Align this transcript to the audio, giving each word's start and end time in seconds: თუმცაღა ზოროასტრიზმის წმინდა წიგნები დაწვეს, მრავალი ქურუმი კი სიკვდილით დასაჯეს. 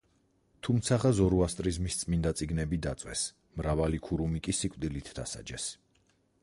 თუმცაღა 0.67 1.11
ზოროასტრიზმის 1.17 1.97
წმინდა 1.99 2.31
წიგნები 2.39 2.81
დაწვეს, 2.87 3.27
მრავალი 3.61 4.03
ქურუმი 4.09 4.43
კი 4.49 4.59
სიკვდილით 4.63 5.15
დასაჯეს. 5.21 5.69